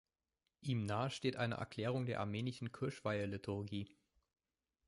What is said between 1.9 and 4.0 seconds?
der armenischen Kirchweihe-Liturgie.